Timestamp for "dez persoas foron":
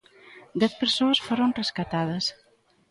0.61-1.55